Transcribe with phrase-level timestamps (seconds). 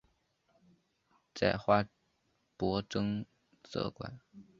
[1.35, 1.85] 在花
[2.57, 3.23] 博争
[3.63, 4.19] 艷馆